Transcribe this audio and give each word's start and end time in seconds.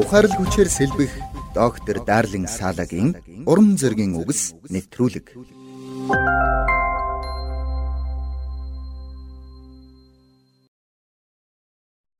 Ухаарл 0.00 0.32
хүчээр 0.32 0.68
сэлбэх 0.72 1.12
доктор 1.52 2.00
Дарлин 2.08 2.48
Салагийн 2.48 3.20
урам 3.44 3.76
зоригийн 3.76 4.16
үгс 4.16 4.56
нэвтрүүлэг. 4.72 5.26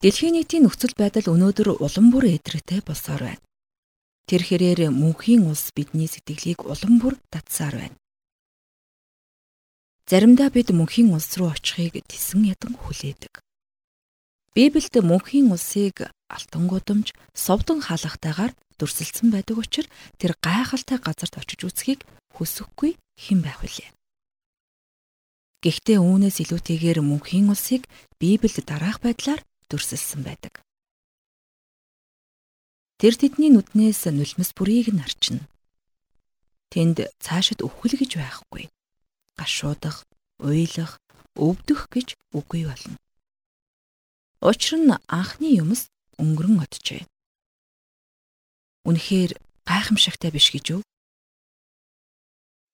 Дэлхийн 0.04 0.36
нийтийн 0.36 0.68
нөхцөл 0.68 0.92
байдал 0.92 1.32
өнөөдөр 1.32 1.80
улам 1.80 2.06
бүр 2.12 2.36
эдрэгтэй 2.36 2.84
болсоор 2.84 3.32
байна. 3.32 3.44
Тэр 4.28 4.44
хэрээр 4.44 4.92
мөнхийн 4.92 5.48
улс 5.48 5.72
бидний 5.72 6.04
сэтгэлийг 6.04 6.68
улам 6.68 7.00
бүр 7.00 7.16
татсаар 7.32 7.80
байна. 7.80 7.96
Заримдаа 10.04 10.52
бид 10.52 10.68
мөнхийн 10.68 11.08
улс 11.16 11.32
руу 11.40 11.48
очихыг 11.48 12.04
тесэн 12.04 12.44
ядан 12.44 12.76
хүлээдэг. 12.76 13.40
Библиэд 14.60 15.00
мөнхийн 15.00 15.48
улсыг 15.56 16.12
алтан 16.28 16.68
гудамж, 16.68 17.16
совдон 17.32 17.80
хаалгатайгаар 17.80 18.52
дүрсэлсэн 18.76 19.32
байдаг 19.32 19.56
учраас 19.56 19.88
тэр 20.20 20.36
гайхалтай 20.44 21.00
газарт 21.00 21.40
очиж 21.40 21.64
үзхийг 21.64 22.04
хүсэхгүй 22.36 23.00
хэн 23.16 23.40
байх 23.40 23.64
вүлээ. 23.64 23.88
Гэхдээ 25.64 25.98
үүнээс 26.04 26.44
илүүтэйгээр 26.44 27.00
мөнхийн 27.00 27.48
улсыг 27.48 27.88
Библиэд 28.20 28.68
дараах 28.68 29.00
байдлаар 29.00 29.40
дүрсэлсэн 29.72 30.28
байдаг. 30.28 30.60
Тэр 33.00 33.16
тэдний 33.16 33.48
нүднээс 33.48 34.12
нулимс 34.12 34.52
бүрийг 34.52 34.92
нь 34.92 35.00
арчна. 35.00 35.48
Тэнд 36.68 37.08
цаашид 37.16 37.64
өвхөл 37.64 37.96
гэж 37.96 38.12
байхгүй. 38.20 38.68
Гашуудах, 39.40 40.04
уйлах, 40.36 41.00
өвдөх 41.32 41.88
гэж 41.88 42.20
үгүй 42.36 42.68
болно. 42.68 43.00
Учир 44.40 44.80
нь 44.80 44.96
анхны 45.04 45.52
юмс 45.60 45.92
өнгөрөн 46.16 46.64
оджээ. 46.64 47.04
Үнэхээр 48.88 49.36
гайхамшигтай 49.68 50.32
биш 50.32 50.48
гэж 50.56 50.80
юу? 50.80 50.82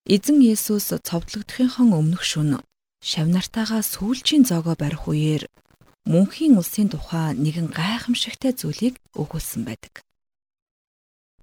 Эзэн 0.07 0.39
Есүс 0.39 0.95
цовдлогдохын 0.95 1.91
өмнөх 1.91 2.23
шөнө 2.23 2.63
шавнартаагаа 3.03 3.83
сүүлчийн 3.83 4.47
зоогоо 4.47 4.79
барих 4.79 5.11
үеэр 5.11 5.51
мөнхийн 6.07 6.55
улсын 6.55 6.87
тухай 6.95 7.35
нэгэн 7.35 7.75
гайхамшигтай 7.75 8.55
зүйлийг 8.55 9.03
өгүүлсэн 9.19 9.67
байдаг. 9.67 10.07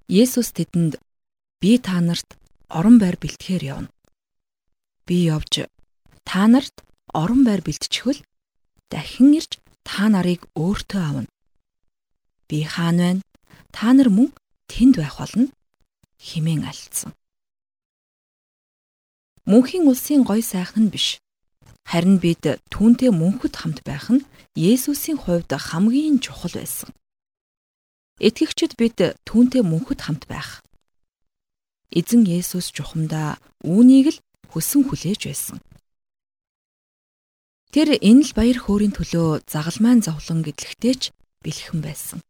Есүс 0.07 0.55
тэдэнд 0.55 1.03
би 1.59 1.75
та 1.83 1.99
нарт 1.99 2.39
орон 2.71 2.95
байр 2.95 3.19
бэлтгэхээр 3.19 3.63
явна. 3.75 3.91
Би 5.03 5.27
явж 5.27 5.67
та 6.23 6.47
нарт 6.47 6.87
орон 7.11 7.43
байр 7.43 7.59
бэлтчихвэл 7.59 8.23
дахин 8.87 9.35
ирж 9.35 9.59
та 9.87 10.09
нарыг 10.09 10.47
өөртөө 10.55 11.01
авна. 11.09 11.29
Би 12.47 12.63
хаана 12.63 13.19
байна? 13.19 13.21
Та 13.75 13.93
нар 13.93 14.09
мөн 14.09 14.29
тэнд 14.71 14.95
байх 14.99 15.19
болно 15.19 15.47
химэн 16.19 16.63
альцсан. 16.63 17.11
Мөнхийн 19.45 19.87
улсын 19.91 20.23
гой 20.23 20.41
сайхан 20.41 20.87
нь 20.87 20.93
биш. 20.93 21.19
Харин 21.83 22.17
бид 22.23 22.43
түүнтэй 22.71 23.11
мөнхөд 23.11 23.53
хамт 23.59 23.83
байх 23.83 24.07
нь 24.07 24.23
Есүсийн 24.55 25.19
хувьд 25.19 25.51
хамгийн 25.51 26.23
чухал 26.23 26.55
байсан. 26.55 26.89
Итгэгчид 28.23 28.79
бид 28.79 28.97
түүнтэй 29.27 29.65
мөнхөд 29.65 29.99
хамт 30.05 30.23
байх. 30.31 30.63
Эзэн 31.91 32.23
Есүс 32.23 32.71
чухамдаа 32.71 33.41
үүнийг 33.67 34.15
л 34.15 34.21
хүсэн 34.53 34.87
хүлээж 34.87 35.21
байсан. 35.27 35.57
Тэр 37.73 37.97
энэ 37.97 38.21
л 38.21 38.31
баяр 38.37 38.57
хөөрийн 38.61 38.93
төлөө 38.93 39.49
загалмайн 39.49 40.05
зовлон 40.05 40.45
гэдлэгтэй 40.45 40.93
ч 40.93 41.09
бэлхэн 41.41 41.81
байсан. 41.81 42.21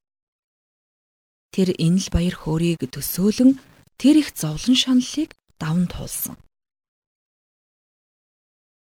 Тэр 1.51 1.75
энэ 1.75 1.99
л 1.99 2.07
баяр 2.15 2.35
хөөрийг 2.39 2.87
төсөөлөн 2.87 3.59
тэр 3.99 4.23
их 4.23 4.31
зовлон 4.39 4.71
шаналлыг 4.79 5.35
даван 5.59 5.91
туулсан. 5.91 6.39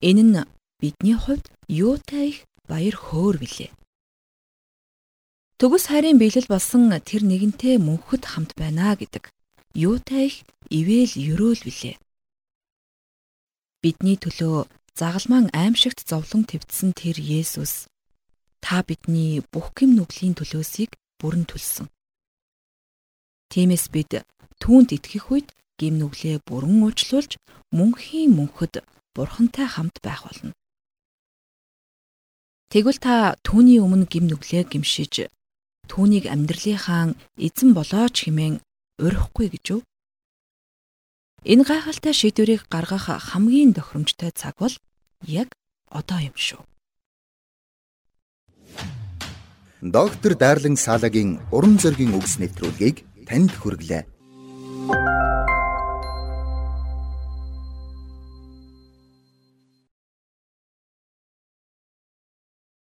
Энэ 0.02 0.22
нь 0.26 0.36
бидний 0.82 1.14
хувьд 1.14 1.46
юутай 1.70 2.34
их 2.34 2.38
баяр 2.66 2.98
хөөр 2.98 3.38
билээ. 3.38 3.70
Төгс 5.62 5.94
хайрын 5.94 6.18
биелэл 6.18 6.50
болсон 6.50 6.90
тэр 6.90 7.22
нэгэнтэй 7.22 7.78
мөнхөд 7.78 8.26
хамт 8.26 8.58
байна 8.58 8.98
гэдэг 8.98 9.30
юутай 9.78 10.26
их 10.26 10.36
ивэл 10.74 11.14
өрөөл 11.22 11.62
билээ. 11.62 12.02
Бидний 13.78 14.18
төлөө 14.18 14.66
загалмаан 14.98 15.46
аимшигт 15.54 16.02
зовлон 16.10 16.42
твцсэн 16.42 16.90
тэр 16.90 17.22
Есүс 17.22 17.86
та 18.58 18.82
бидний 18.82 19.46
бүх 19.54 19.70
гэм 19.78 19.94
нүглийн 19.94 20.34
төлөөсийг 20.34 20.98
бүрэн 21.22 21.46
төлсөн. 21.46 21.86
Тиймээс 23.54 23.94
бид 23.94 24.26
түүнд 24.58 24.90
итгэх 24.98 25.30
үед 25.30 25.48
гэм 25.78 26.02
нүглээ 26.02 26.42
бүрэн 26.42 26.82
уучлуулж 26.82 27.38
мөнхийн 27.70 28.34
мөнхөд 28.34 28.82
бурхантай 29.14 29.70
хамт 29.70 30.02
байх 30.02 30.26
болно. 30.26 30.50
Тэгвэл 32.74 32.98
та 32.98 33.38
түүний 33.46 33.78
өмнө 33.78 34.10
гим 34.10 34.26
нүглээ 34.26 34.66
гимшиж 34.66 35.30
түүнийг 35.86 36.26
амьдралынхаа 36.26 37.14
эзэн 37.38 37.70
болооч 37.72 38.26
хэмээн 38.26 38.58
урихгүй 38.98 39.46
гэж 39.54 39.64
юу? 39.78 39.80
Энэ 41.46 41.64
гайхалтай 41.64 42.12
шийдвэрийг 42.12 42.66
гаргах 42.66 43.06
хамгийн 43.08 43.72
тохиромжтой 43.72 44.34
цаг 44.34 44.58
бол 44.58 44.74
яг 45.26 45.48
одоо 45.90 46.18
юм 46.22 46.36
шүү. 46.36 46.62
Доктор 49.80 50.34
Дарлин 50.34 50.76
Салагийн 50.76 51.38
уран 51.54 51.78
зөгийн 51.78 52.14
үгс 52.18 52.38
нэвтрүүлгийг 52.42 53.06
танд 53.30 53.54
хүргэлээ. 53.54 54.17